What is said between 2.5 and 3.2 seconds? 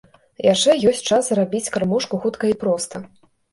і проста.